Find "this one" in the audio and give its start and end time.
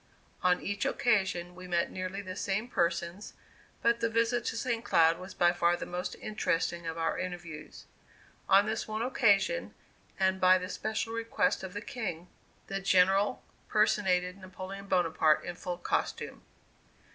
8.65-9.03